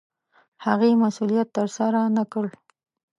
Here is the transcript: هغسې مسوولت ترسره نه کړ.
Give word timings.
هغسې 0.65 0.93
مسوولت 1.01 1.47
ترسره 1.57 2.01
نه 2.15 2.23
کړ. 2.31 2.45